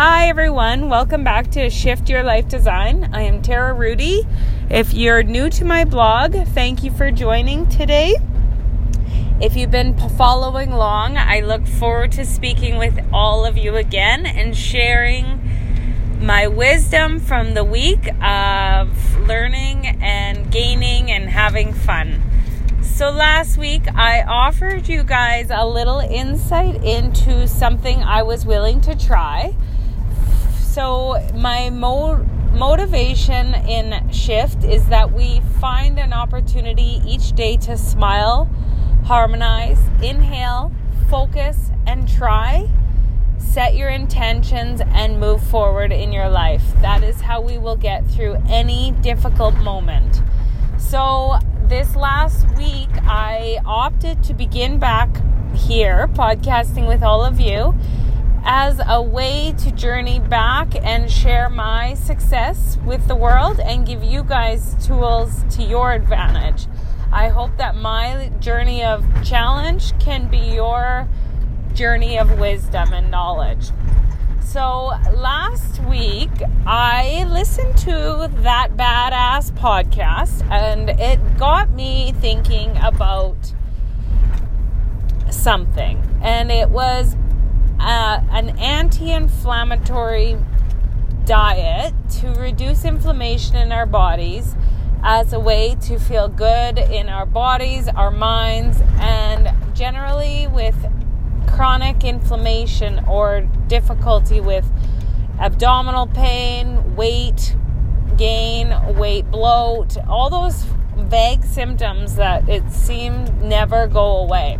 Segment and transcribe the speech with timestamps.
[0.00, 0.88] Hi, everyone.
[0.88, 3.10] Welcome back to Shift Your Life Design.
[3.12, 4.22] I am Tara Rudy.
[4.70, 8.14] If you're new to my blog, thank you for joining today.
[9.40, 14.24] If you've been following along, I look forward to speaking with all of you again
[14.24, 15.40] and sharing
[16.20, 22.22] my wisdom from the week of learning and gaining and having fun.
[22.82, 28.80] So, last week I offered you guys a little insight into something I was willing
[28.82, 29.56] to try.
[30.78, 37.76] So, my mo- motivation in Shift is that we find an opportunity each day to
[37.76, 38.48] smile,
[39.04, 40.70] harmonize, inhale,
[41.10, 42.70] focus, and try
[43.38, 46.62] set your intentions and move forward in your life.
[46.80, 50.22] That is how we will get through any difficult moment.
[50.78, 55.08] So, this last week, I opted to begin back
[55.56, 57.74] here podcasting with all of you
[58.44, 64.02] as a way to journey back and share my success with the world and give
[64.02, 66.66] you guys tools to your advantage.
[67.12, 71.08] I hope that my journey of challenge can be your
[71.74, 73.70] journey of wisdom and knowledge.
[74.40, 76.30] So last week,
[76.66, 83.36] I listened to that badass podcast and it got me thinking about
[85.30, 86.02] something.
[86.22, 87.14] And it was
[87.78, 90.36] uh, an anti inflammatory
[91.24, 94.56] diet to reduce inflammation in our bodies
[95.02, 100.74] as a way to feel good in our bodies, our minds, and generally with
[101.46, 104.70] chronic inflammation or difficulty with
[105.38, 107.56] abdominal pain, weight
[108.16, 110.64] gain, weight bloat, all those
[110.96, 114.58] vague symptoms that it seemed never go away.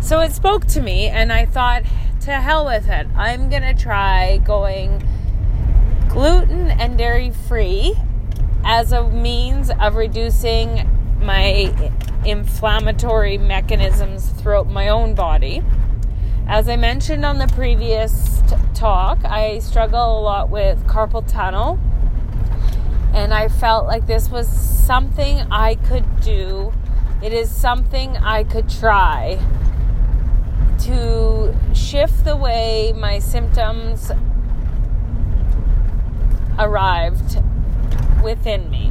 [0.00, 1.82] So it spoke to me, and I thought,
[2.28, 3.06] to hell with it.
[3.16, 5.02] I'm going to try going
[6.08, 7.94] gluten and dairy free
[8.64, 10.88] as a means of reducing
[11.20, 11.92] my
[12.24, 15.62] inflammatory mechanisms throughout my own body.
[16.46, 21.78] As I mentioned on the previous t- talk, I struggle a lot with carpal tunnel,
[23.12, 26.72] and I felt like this was something I could do.
[27.22, 29.38] It is something I could try
[30.88, 34.10] to shift the way my symptoms
[36.58, 37.42] arrived
[38.24, 38.90] within me.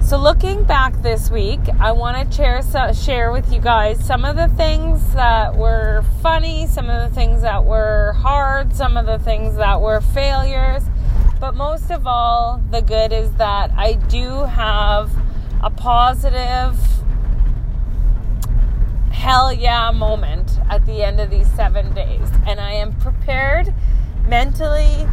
[0.00, 4.36] So, looking back this week, I want to share, share with you guys some of
[4.36, 9.18] the things that were funny, some of the things that were hard, some of the
[9.18, 10.84] things that were failures.
[11.40, 15.10] But most of all, the good is that I do have
[15.60, 16.78] a positive
[19.10, 22.28] hell yeah moment at the end of these seven days.
[22.46, 23.74] And I am prepared
[24.26, 25.06] mentally,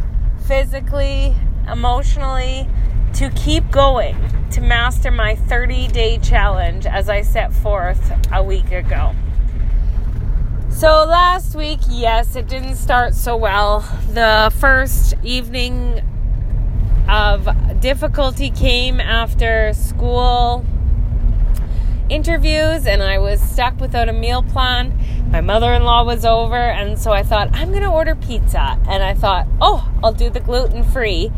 [0.48, 1.36] physically,
[1.70, 2.68] emotionally
[3.14, 4.16] to keep going
[4.52, 9.14] to master my 30 day challenge as I set forth a week ago.
[10.70, 13.82] So, last week, yes, it didn't start so well.
[14.14, 16.02] The first evening
[17.08, 17.48] of
[17.82, 20.66] difficulty came after school
[22.10, 24.98] interviews, and I was stuck without a meal plan.
[25.32, 28.78] My mother in law was over, and so I thought, I'm going to order pizza.
[28.88, 31.32] And I thought, oh, I'll do the gluten free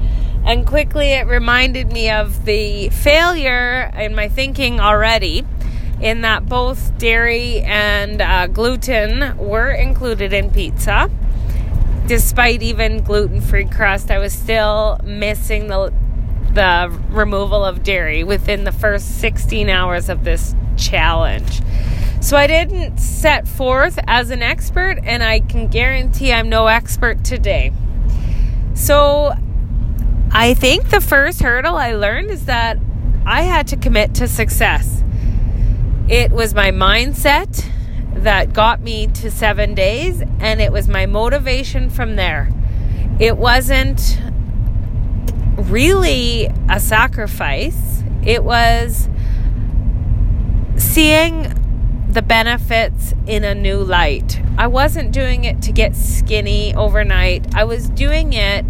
[0.45, 5.45] and quickly it reminded me of the failure in my thinking already,
[6.01, 11.09] in that both dairy and uh, gluten were included in pizza.
[12.07, 15.93] Despite even gluten free crust, I was still missing the,
[16.51, 21.61] the removal of dairy within the first 16 hours of this challenge.
[22.23, 27.25] So I didn't set forth as an expert, and I can guarantee I'm no expert
[27.25, 27.73] today.
[28.75, 29.33] So
[30.31, 32.79] I think the first hurdle I learned is that
[33.25, 35.03] I had to commit to success.
[36.07, 37.69] It was my mindset
[38.15, 42.49] that got me to seven days, and it was my motivation from there.
[43.19, 44.17] It wasn't
[45.57, 49.09] really a sacrifice, it was
[50.77, 51.59] seeing
[52.13, 54.39] the benefits in a new light.
[54.57, 58.65] I wasn't doing it to get skinny overnight, I was doing it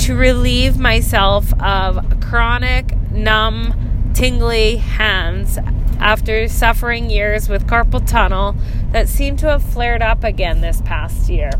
[0.00, 5.58] to relieve myself of chronic, numb, tingly hands
[6.00, 8.56] after suffering years with carpal tunnel
[8.90, 11.50] that seemed to have flared up again this past year.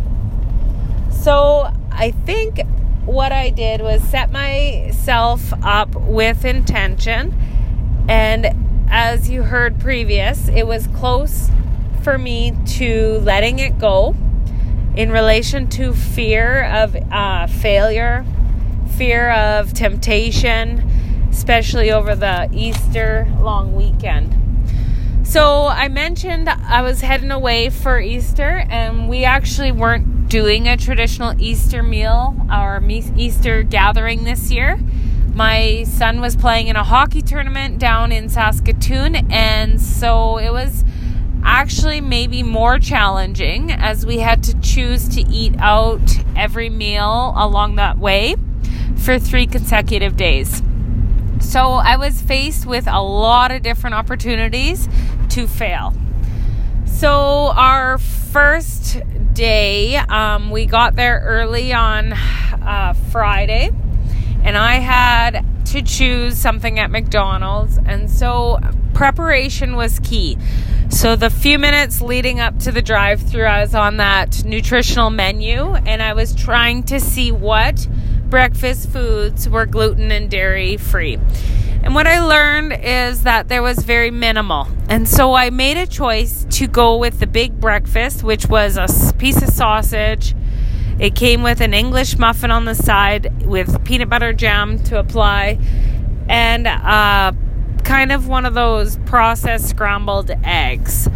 [1.10, 2.60] So I think
[3.04, 7.34] what I did was set myself up with intention.
[8.08, 8.61] And
[8.94, 11.50] as you heard previous, it was close
[12.02, 14.14] for me to letting it go
[14.94, 18.22] in relation to fear of uh, failure,
[18.98, 20.86] fear of temptation,
[21.30, 24.36] especially over the Easter long weekend.
[25.26, 30.76] So I mentioned I was heading away for Easter, and we actually weren't doing a
[30.76, 32.82] traditional Easter meal or
[33.16, 34.78] Easter gathering this year.
[35.34, 40.84] My son was playing in a hockey tournament down in Saskatoon, and so it was
[41.42, 46.00] actually maybe more challenging as we had to choose to eat out
[46.36, 48.36] every meal along that way
[48.96, 50.62] for three consecutive days.
[51.40, 54.88] So I was faced with a lot of different opportunities
[55.30, 55.94] to fail.
[56.84, 58.98] So, our first
[59.32, 63.70] day, um, we got there early on uh, Friday,
[64.42, 68.58] and I had to choose something at McDonald's, and so
[68.94, 70.36] preparation was key.
[70.90, 75.10] So, the few minutes leading up to the drive through, I was on that nutritional
[75.10, 77.88] menu and I was trying to see what
[78.28, 81.18] breakfast foods were gluten and dairy free.
[81.82, 84.68] And what I learned is that there was very minimal.
[84.88, 89.12] And so I made a choice to go with the big breakfast, which was a
[89.18, 90.34] piece of sausage.
[90.98, 95.58] It came with an English muffin on the side with peanut butter jam to apply
[96.28, 97.32] and uh,
[97.84, 101.08] kind of one of those processed scrambled eggs.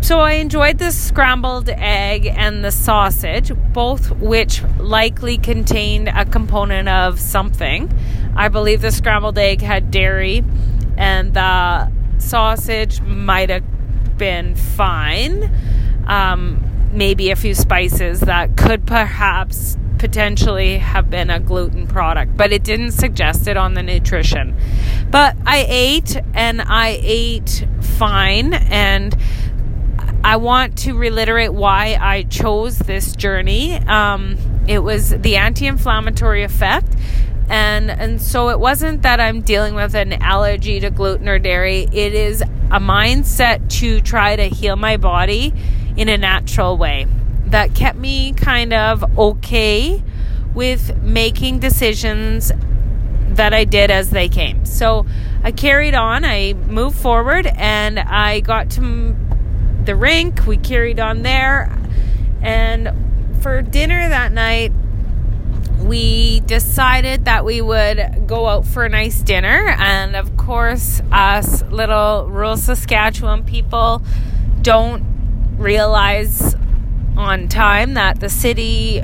[0.00, 6.88] So I enjoyed the scrambled egg and the sausage, both which likely contained a component
[6.88, 7.92] of something.
[8.36, 10.44] I believe the scrambled egg had dairy,
[10.96, 13.64] and the sausage might have
[14.16, 15.50] been fine.
[16.06, 16.62] Um,
[16.96, 22.62] maybe a few spices that could perhaps potentially have been a gluten product, but it
[22.62, 24.56] didn't suggest it on the nutrition.
[25.10, 29.16] But I ate and I ate fine and
[30.24, 33.74] I want to reiterate why I chose this journey.
[33.74, 36.96] Um, it was the anti inflammatory effect.
[37.48, 41.86] And, and so it wasn't that I'm dealing with an allergy to gluten or dairy.
[41.92, 45.54] It is a mindset to try to heal my body
[45.96, 47.06] in a natural way
[47.46, 50.02] that kept me kind of okay
[50.54, 52.52] with making decisions
[53.28, 54.64] that I did as they came.
[54.64, 55.06] So
[55.42, 59.14] I carried on, I moved forward, and I got to
[59.84, 60.46] the rink.
[60.46, 61.70] We carried on there.
[62.42, 62.90] And
[63.42, 64.72] for dinner that night,
[65.82, 69.68] we decided that we would go out for a nice dinner.
[69.78, 74.02] And of course, us little rural Saskatchewan people
[74.62, 75.15] don't
[75.56, 76.54] realize
[77.16, 79.02] on time that the city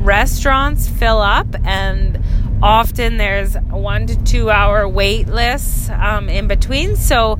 [0.00, 2.22] restaurants fill up and
[2.62, 6.96] often there's one to two hour wait lists um, in between.
[6.96, 7.38] So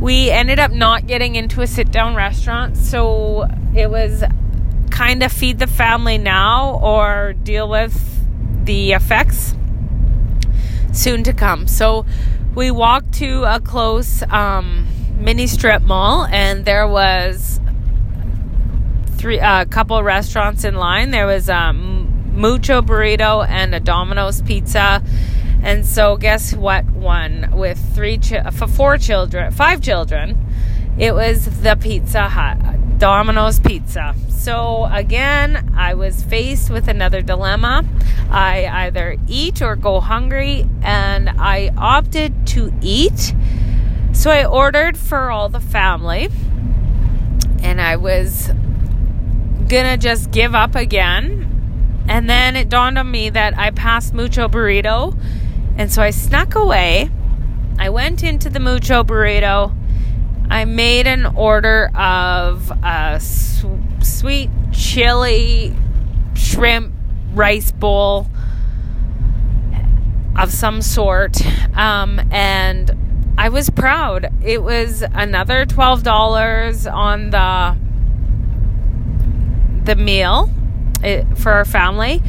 [0.00, 4.24] we ended up not getting into a sit down restaurant, so it was
[4.90, 8.24] kind of feed the family now or deal with
[8.64, 9.54] the effects
[10.92, 11.66] soon to come.
[11.66, 12.06] So
[12.54, 14.86] we walked to a close um,
[15.18, 17.55] mini strip mall, and there was
[19.16, 21.10] three a uh, couple restaurants in line.
[21.10, 25.02] There was a um, Mucho Burrito and a Domino's Pizza
[25.66, 26.84] and so, guess what?
[26.84, 28.18] One with three,
[28.52, 30.38] for four children, five children,
[30.96, 34.14] it was the Pizza Hut, Domino's Pizza.
[34.28, 37.84] So, again, I was faced with another dilemma.
[38.30, 43.34] I either eat or go hungry, and I opted to eat.
[44.12, 46.28] So, I ordered for all the family,
[47.62, 48.50] and I was
[49.68, 52.04] gonna just give up again.
[52.08, 55.18] And then it dawned on me that I passed Mucho Burrito
[55.76, 57.10] and so I snuck away.
[57.78, 59.74] I went into the Mucho Burrito.
[60.48, 65.74] I made an order of a su- sweet chili
[66.34, 66.94] shrimp
[67.34, 68.28] rice bowl
[70.34, 71.44] of some sort.
[71.76, 74.32] Um, and I was proud.
[74.42, 77.76] It was another $12 on the
[79.86, 80.50] the meal
[81.02, 82.22] eh, for our family.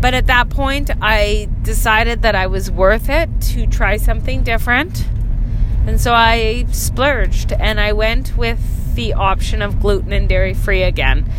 [0.00, 5.04] But at that point, I decided that I was worth it to try something different.
[5.86, 10.82] And so I splurged and I went with the option of gluten and dairy free
[10.82, 11.30] again.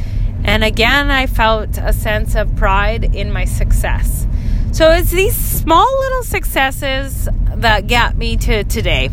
[0.44, 4.28] And again, I felt a sense of pride in my success.
[4.72, 9.10] So it's these small little successes that got me to today.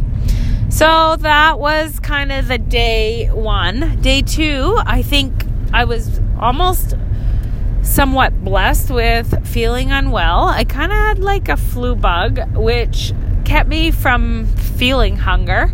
[0.69, 4.01] So that was kind of the day one.
[4.01, 5.33] Day two, I think
[5.73, 6.95] I was almost
[7.83, 10.49] somewhat blessed with feeling unwell.
[10.49, 13.13] I kind of had like a flu bug, which
[13.45, 15.73] kept me from feeling hunger.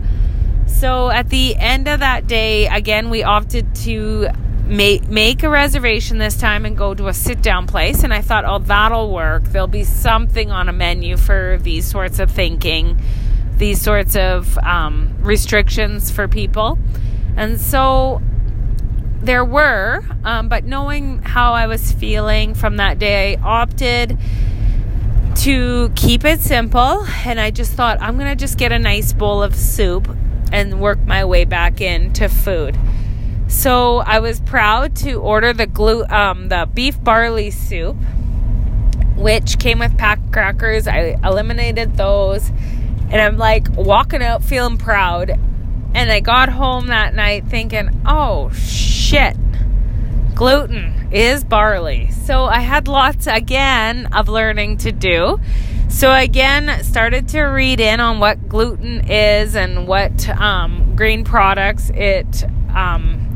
[0.66, 4.28] So at the end of that day, again, we opted to
[4.66, 8.22] make make a reservation this time and go to a sit down place and I
[8.22, 13.02] thought oh that'll work there'll be something on a menu for these sorts of thinking
[13.56, 16.78] these sorts of um, restrictions for people
[17.36, 18.22] and so
[19.22, 24.18] there were um, but knowing how I was feeling from that day I opted
[25.36, 29.42] to keep it simple and I just thought I'm gonna just get a nice bowl
[29.42, 30.08] of soup
[30.52, 32.76] and work my way back into food
[33.52, 37.96] so I was proud to order the glue, um, the beef barley soup,
[39.14, 40.88] which came with packed crackers.
[40.88, 45.38] I eliminated those, and I'm like walking out feeling proud.
[45.94, 48.50] And I got home that night thinking, oh
[49.12, 49.36] shit,
[50.34, 52.10] gluten is barley.
[52.10, 55.38] So I had lots again of learning to do.
[55.90, 61.90] So again, started to read in on what gluten is and what um, grain products
[61.90, 63.28] it um,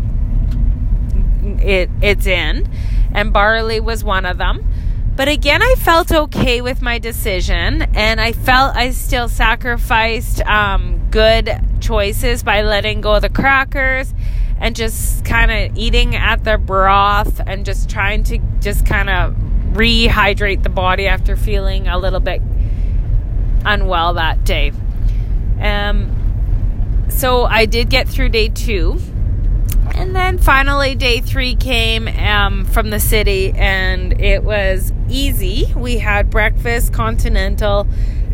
[1.60, 2.66] it it's in,
[3.12, 4.66] and barley was one of them.
[5.14, 11.06] But again, I felt okay with my decision, and I felt I still sacrificed um,
[11.10, 14.14] good choices by letting go of the crackers
[14.58, 19.34] and just kind of eating at the broth and just trying to just kind of
[19.72, 22.40] rehydrate the body after feeling a little bit
[23.64, 24.72] unwell that day.
[25.60, 29.00] Um, so I did get through day two
[29.96, 35.72] and then finally, day three came um, from the city, and it was easy.
[35.74, 37.86] We had breakfast, continental,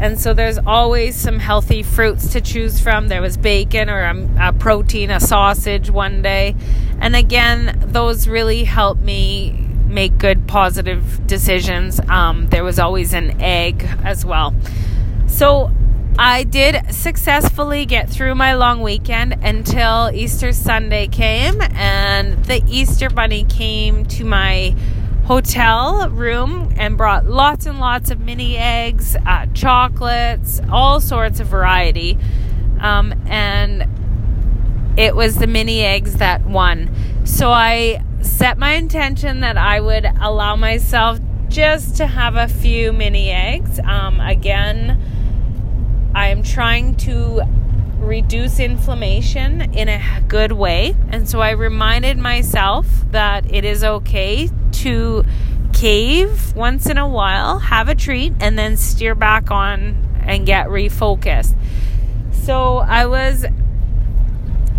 [0.02, 3.06] and so there's always some healthy fruits to choose from.
[3.06, 6.56] There was bacon or a, a protein, a sausage one day.
[7.00, 9.52] And again, those really helped me
[9.86, 12.00] make good, positive decisions.
[12.08, 14.52] Um, there was always an egg as well.
[15.28, 15.70] So
[16.18, 23.08] I did successfully get through my long weekend until Easter Sunday came, and the Easter
[23.08, 24.74] Bunny came to my
[25.24, 31.46] hotel room and brought lots and lots of mini eggs, uh, chocolates, all sorts of
[31.46, 32.18] variety.
[32.80, 33.88] Um, and
[34.98, 36.90] it was the mini eggs that won.
[37.24, 42.92] So I set my intention that I would allow myself just to have a few
[42.92, 43.78] mini eggs.
[43.84, 45.00] Um, again,
[46.14, 47.42] I am trying to
[47.98, 50.96] reduce inflammation in a good way.
[51.10, 54.50] And so I reminded myself that it is okay
[54.82, 55.24] to
[55.72, 60.68] cave once in a while, have a treat, and then steer back on and get
[60.68, 61.54] refocused.
[62.32, 63.46] So I was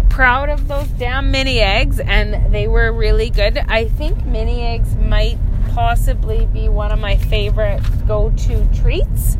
[0.09, 3.57] proud of those damn mini eggs, and they were really good.
[3.57, 5.37] I think mini eggs might
[5.73, 9.37] possibly be one of my favorite go to treats.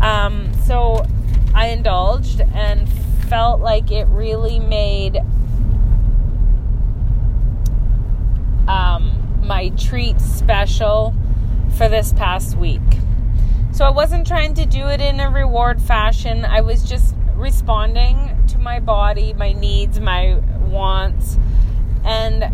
[0.00, 1.04] Um, so
[1.54, 2.88] I indulged and
[3.28, 5.16] felt like it really made
[8.68, 9.15] um,
[9.46, 11.14] my treat special
[11.76, 12.82] for this past week.
[13.72, 16.44] So I wasn't trying to do it in a reward fashion.
[16.44, 21.38] I was just responding to my body, my needs, my wants.
[22.04, 22.44] And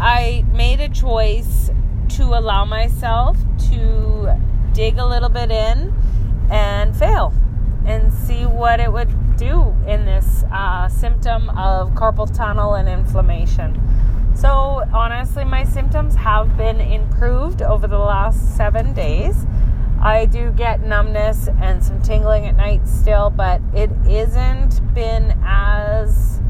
[0.00, 1.70] I made a choice
[2.10, 3.36] to allow myself
[3.70, 4.38] to
[4.72, 5.94] dig a little bit in
[6.50, 7.32] and fail
[7.86, 13.80] and see what it would do in this uh, symptom of carpal tunnel and inflammation.
[14.34, 19.46] So, honestly, my symptoms have been improved over the last seven days.
[20.00, 26.40] I do get numbness and some tingling at night still, but it isn't been as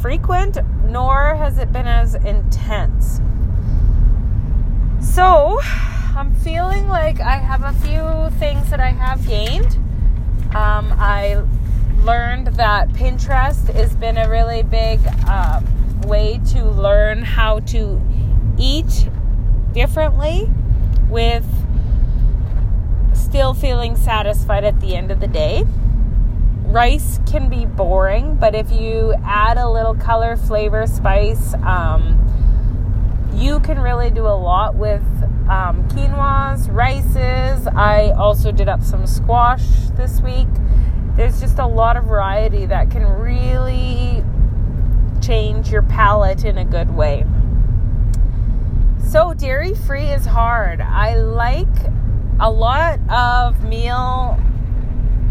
[0.00, 3.20] frequent, nor has it been as intense.
[5.00, 5.58] So,
[6.16, 9.76] I'm feeling like I have a few things that I have gained.
[10.54, 11.42] Um, I
[12.04, 15.66] learned that Pinterest has been a really big um,
[16.06, 18.00] way to learn how to
[18.58, 19.08] eat
[19.72, 20.50] differently
[21.08, 21.46] with
[23.14, 25.64] still feeling satisfied at the end of the day.
[26.64, 32.22] Rice can be boring, but if you add a little color, flavor, spice, um,
[33.34, 35.02] you can really do a lot with
[35.48, 37.66] um, quinoas, rices.
[37.66, 40.48] I also did up some squash this week.
[41.16, 43.35] There's just a lot of variety that can really
[45.70, 47.24] your palate in a good way.
[49.08, 50.80] So, dairy free is hard.
[50.80, 51.66] I like
[52.40, 54.38] a lot of meal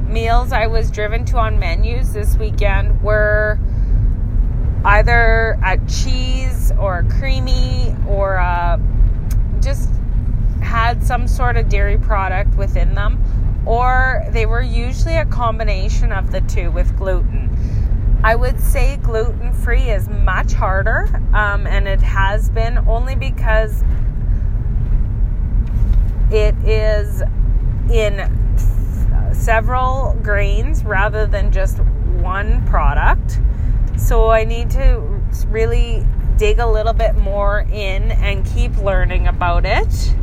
[0.07, 3.59] meals I was driven to on menus this weekend were
[4.85, 8.79] either a cheese or a creamy or a
[9.59, 9.89] just
[10.61, 13.21] had some sort of dairy product within them,
[13.65, 17.49] or they were usually a combination of the two with gluten.
[18.23, 23.83] I would say gluten free is much harder, um, and it has been only because
[26.31, 27.21] it is
[27.91, 33.39] in several grains rather than just one product.
[33.97, 34.99] So I need to
[35.47, 36.05] really
[36.37, 40.15] dig a little bit more in and keep learning about it.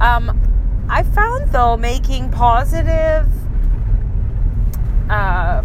[0.00, 3.26] Um, I found though making positive
[5.08, 5.62] uh,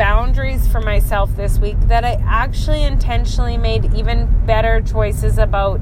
[0.00, 5.78] boundaries for myself this week that I actually intentionally made even better choices about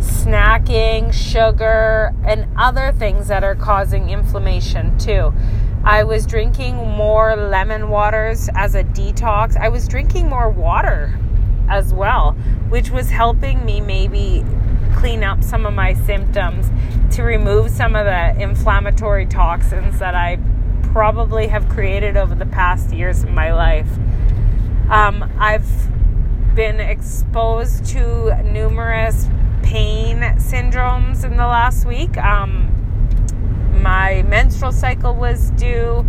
[0.00, 5.32] snacking, sugar, and other things that are causing inflammation too.
[5.82, 9.56] I was drinking more lemon waters as a detox.
[9.56, 11.18] I was drinking more water
[11.70, 12.32] as well,
[12.68, 14.44] which was helping me maybe
[14.94, 16.70] clean up some of my symptoms
[17.16, 20.36] to remove some of the inflammatory toxins that I
[20.94, 23.88] probably have created over the past years of my life.
[24.88, 25.66] Um, I've
[26.54, 29.28] been exposed to numerous
[29.64, 32.16] pain syndromes in the last week.
[32.16, 32.70] Um,
[33.82, 36.06] my menstrual cycle was due.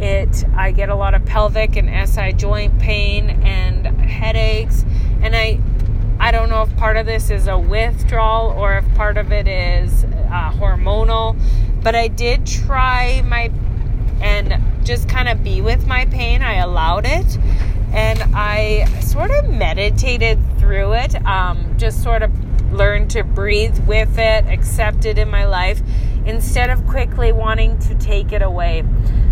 [0.00, 4.86] It I get a lot of pelvic and SI joint pain and headaches,
[5.20, 5.60] and I
[6.18, 9.46] I don't know if part of this is a withdrawal or if part of it
[9.46, 11.38] is uh, hormonal,
[11.82, 13.50] but I did try my
[14.22, 16.42] and just kind of be with my pain.
[16.42, 17.38] I allowed it
[17.92, 22.32] and I sort of meditated through it, um, just sort of
[22.72, 25.82] learned to breathe with it, accept it in my life
[26.24, 28.84] instead of quickly wanting to take it away.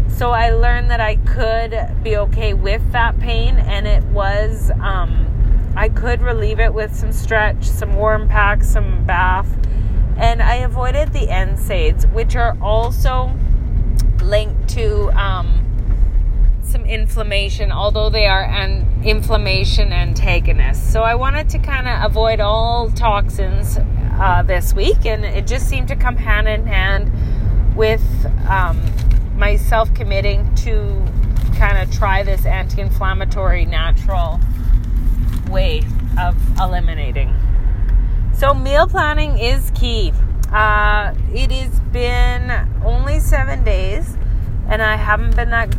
[0.08, 5.26] So I learned that I could be okay with that pain, and it was, um,
[5.76, 9.48] I could relieve it with some stretch, some warm packs, some bath,
[10.18, 13.34] and I avoided the NSAIDs, which are also
[14.22, 15.66] linked to um,
[16.62, 20.92] some inflammation, although they are an inflammation antagonist.
[20.92, 25.68] So I wanted to kind of avoid all toxins uh, this week, and it just
[25.68, 27.10] seemed to come hand in hand
[27.76, 28.04] with
[28.48, 28.80] um,
[29.36, 31.04] myself committing to
[31.56, 34.40] kind of try this anti inflammatory natural
[35.50, 35.82] way
[36.18, 37.34] of eliminating.
[38.34, 40.12] So, meal planning is key.
[40.52, 42.50] Uh, it has been
[42.84, 44.16] only seven days,
[44.68, 45.74] and I haven't been that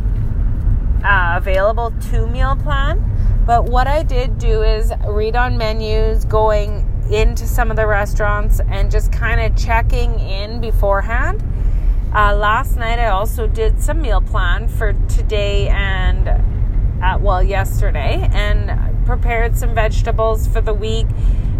[1.04, 3.08] uh, available to meal plan.
[3.44, 8.60] But what I did do is read on menus, going into some of the restaurants
[8.60, 11.42] and just kind of checking in beforehand.
[12.14, 16.28] Uh, last night, I also did some meal plan for today and,
[17.02, 21.06] uh, well, yesterday, and prepared some vegetables for the week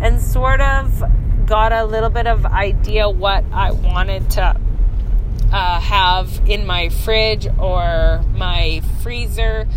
[0.01, 1.03] and sort of
[1.47, 4.61] got a little bit of idea what I wanted to
[5.53, 9.69] uh, have in my fridge or my freezer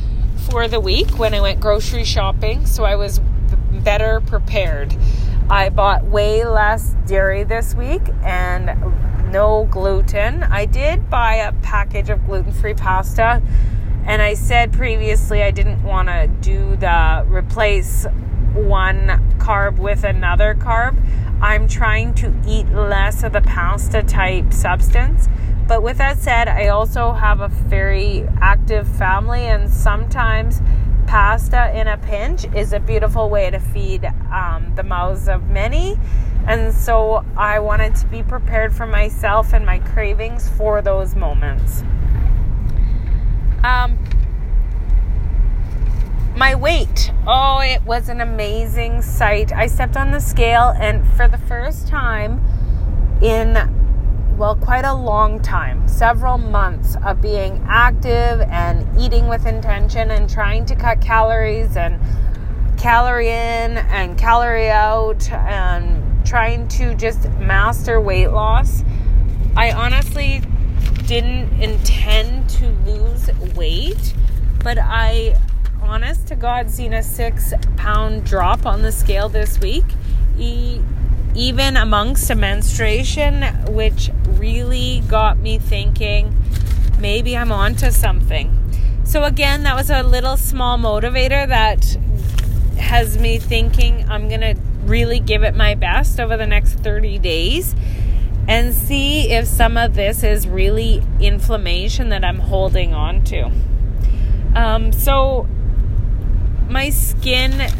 [0.49, 2.65] for the week when I went grocery shopping.
[2.65, 3.19] So I was
[3.71, 4.95] better prepared.
[5.49, 10.43] I bought way less dairy this week and no gluten.
[10.43, 13.41] I did buy a package of gluten free pasta,
[14.05, 18.05] and I said previously I didn't want to do the replace
[18.53, 20.95] one carb with another carb.
[21.41, 25.27] I'm trying to eat less of the pasta type substance.
[25.67, 30.61] But with that said, I also have a very active family, and sometimes
[31.07, 35.97] pasta in a pinch is a beautiful way to feed um, the mouths of many.
[36.47, 41.81] And so I wanted to be prepared for myself and my cravings for those moments.
[43.63, 43.97] Um,
[46.35, 47.11] my weight.
[47.25, 49.53] Oh, it was an amazing sight.
[49.53, 52.41] I stepped on the scale, and for the first time
[53.21, 53.57] in
[54.37, 60.29] well, quite a long time, several months of being active and eating with intention and
[60.29, 61.97] trying to cut calories and
[62.77, 68.83] calorie in and calorie out and trying to just master weight loss.
[69.55, 70.41] I honestly
[71.05, 74.13] didn't intend to lose weight,
[74.63, 75.39] but I,
[75.85, 79.85] honest to God, seen a six pound drop on the scale this week
[81.35, 83.43] even amongst a menstruation,
[83.73, 86.33] which really got me thinking
[86.99, 88.61] maybe I'm onto something.
[89.03, 91.97] So, again, that was a little small motivator that
[92.79, 97.19] has me thinking I'm going to really give it my best over the next 30
[97.19, 97.75] days
[98.47, 103.51] and see if some of this is really inflammation that I'm holding on to.
[104.55, 105.47] Um, so,
[106.69, 107.71] my skin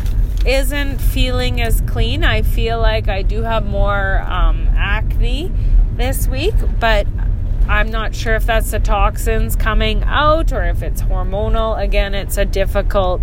[0.45, 2.24] isn't feeling as clean.
[2.24, 5.52] I feel like I do have more um, acne
[5.95, 7.08] this week, but
[7.67, 11.82] I'm not sure if that's the toxins coming out or if it's hormonal.
[11.82, 13.21] Again, it's a difficult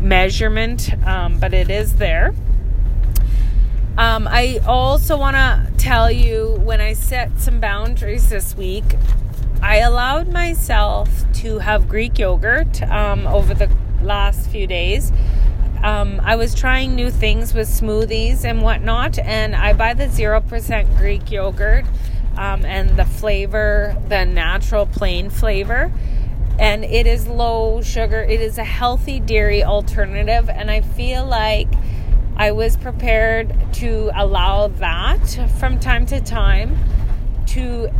[0.00, 2.34] measurement, um, but it is there.
[3.96, 8.84] Um, I also want to tell you when I set some boundaries this week,
[9.60, 11.10] I allowed myself
[11.40, 13.68] to have Greek yogurt um, over the
[14.02, 15.12] last few days.
[15.82, 20.96] Um, I was trying new things with smoothies and whatnot, and I buy the 0%
[20.96, 21.84] Greek yogurt
[22.36, 25.92] um, and the flavor, the natural plain flavor.
[26.58, 31.68] And it is low sugar, it is a healthy dairy alternative, and I feel like
[32.36, 36.76] I was prepared to allow that from time to time
[37.48, 37.90] to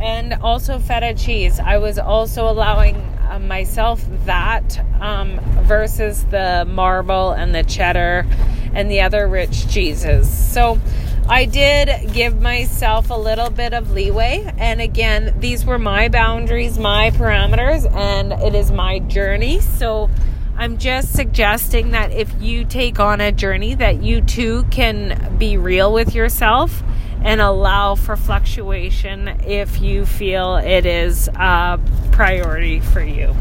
[0.00, 1.58] and also feta cheese.
[1.60, 8.26] I was also allowing uh, myself that um, versus the marble and the cheddar
[8.74, 10.28] and the other rich cheeses.
[10.28, 10.78] So
[11.28, 14.52] I did give myself a little bit of leeway.
[14.58, 19.60] And again, these were my boundaries, my parameters, and it is my journey.
[19.60, 20.10] So
[20.56, 25.56] I'm just suggesting that if you take on a journey, that you too can be
[25.56, 26.82] real with yourself
[27.24, 31.80] and allow for fluctuation if you feel it is a
[32.12, 33.34] priority for you.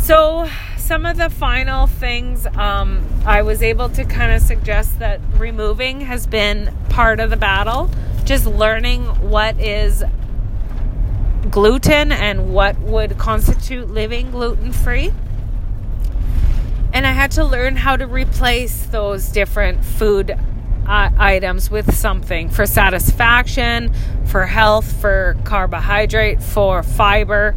[0.00, 5.20] So, some of the final things um, I was able to kind of suggest that
[5.36, 7.90] removing has been part of the battle.
[8.24, 10.02] Just learning what is
[11.50, 15.12] gluten and what would constitute living gluten free.
[16.94, 20.38] And I had to learn how to replace those different food
[20.88, 23.92] uh, items with something for satisfaction,
[24.24, 27.54] for health, for carbohydrate, for fiber.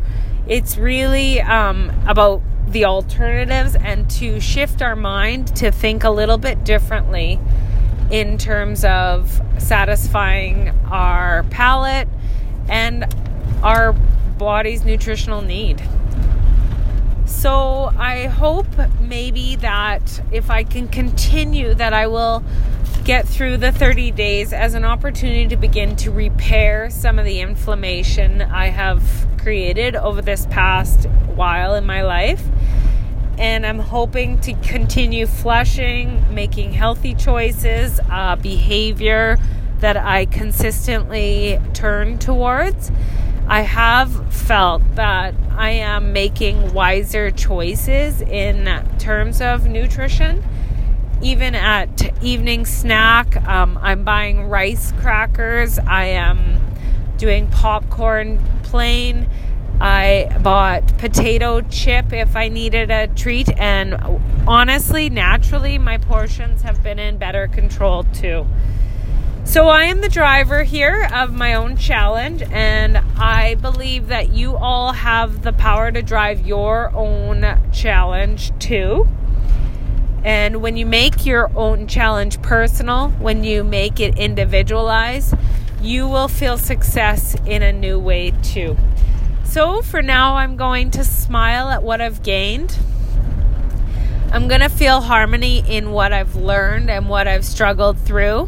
[0.47, 6.37] It's really um, about the alternatives and to shift our mind to think a little
[6.37, 7.39] bit differently
[8.11, 12.09] in terms of satisfying our palate
[12.67, 13.05] and
[13.63, 15.81] our body's nutritional need.
[17.25, 18.67] So I hope
[18.99, 22.43] maybe that if I can continue that I will
[23.03, 27.39] get through the 30 days as an opportunity to begin to repair some of the
[27.39, 32.43] inflammation I have created over this past while in my life.
[33.39, 39.39] And I'm hoping to continue flushing, making healthy choices, uh, behavior
[39.79, 42.91] that I consistently turn towards.
[43.47, 50.43] I have felt that I am making wiser choices in terms of nutrition
[51.21, 55.77] even at evening snack, um, I'm buying rice crackers.
[55.79, 56.59] I am
[57.17, 59.29] doing popcorn plain.
[59.79, 63.95] I bought potato chip if I needed a treat, and
[64.47, 68.45] honestly, naturally, my portions have been in better control too.
[69.43, 74.55] So, I am the driver here of my own challenge, and I believe that you
[74.55, 79.07] all have the power to drive your own challenge too.
[80.23, 85.33] And when you make your own challenge personal, when you make it individualized,
[85.81, 88.77] you will feel success in a new way too.
[89.43, 92.77] So for now, I'm going to smile at what I've gained.
[94.31, 98.47] I'm going to feel harmony in what I've learned and what I've struggled through.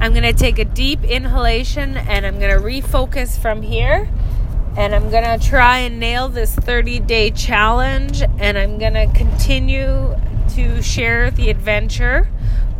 [0.00, 4.08] I'm going to take a deep inhalation and I'm going to refocus from here
[4.76, 9.06] and I'm going to try and nail this 30 day challenge and I'm going to
[9.14, 10.16] continue
[10.54, 12.28] to share the adventure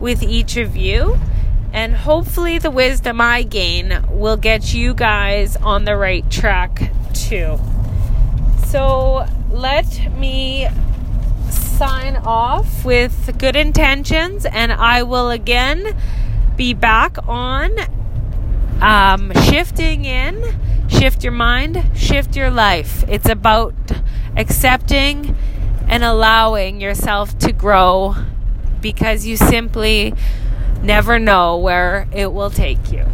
[0.00, 1.18] with each of you.
[1.72, 7.59] And hopefully, the wisdom I gain will get you guys on the right track too.
[8.66, 10.68] So, let me
[11.48, 15.96] sign off with good intentions, and I will again
[16.57, 17.70] be back on
[18.83, 20.42] um, shifting in
[21.03, 23.03] Shift your mind, shift your life.
[23.09, 23.75] It's about
[24.37, 25.37] accepting
[25.88, 28.15] and allowing yourself to grow
[28.81, 30.15] because you simply
[30.81, 33.05] never know where it will take you.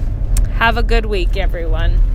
[0.59, 2.08] Have a good week, everyone.